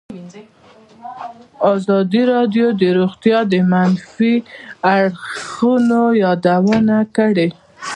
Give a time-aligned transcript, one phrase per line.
[1.73, 4.33] ازادي راډیو د روغتیا د منفي
[4.95, 7.47] اړخونو یادونه کړې.